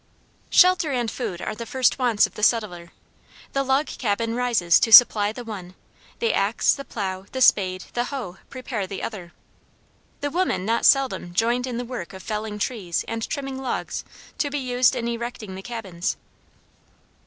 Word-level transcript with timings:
Shelter 0.49 0.91
and 0.91 1.11
food 1.11 1.43
are 1.43 1.53
the 1.53 1.67
first 1.67 1.99
wants 1.99 2.25
of 2.25 2.33
the 2.33 2.41
settler; 2.41 2.91
the 3.53 3.61
log 3.61 3.85
cabin 3.85 4.33
rises 4.33 4.79
to 4.79 4.91
supply 4.91 5.31
the 5.31 5.43
one; 5.43 5.75
the 6.17 6.33
axe, 6.33 6.73
the 6.73 6.83
plough, 6.83 7.27
the 7.33 7.39
spade, 7.39 7.83
the 7.93 8.05
hoe, 8.05 8.37
prepare 8.49 8.87
the 8.87 9.03
other. 9.03 9.31
The 10.21 10.31
women 10.31 10.65
not 10.65 10.87
seldom 10.87 11.35
joined 11.35 11.67
in 11.67 11.77
the 11.77 11.85
work 11.85 12.13
of 12.13 12.23
felling 12.23 12.57
trees 12.57 13.05
and 13.07 13.29
trimming 13.29 13.59
logs 13.59 14.03
to 14.39 14.49
be 14.49 14.57
used 14.57 14.95
in 14.95 15.07
erecting 15.07 15.53
the 15.53 15.61
cabins. 15.61 16.17